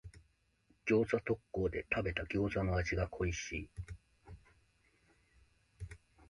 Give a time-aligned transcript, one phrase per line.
[0.83, 3.69] 餃子特講で食べた餃子の味が恋しい。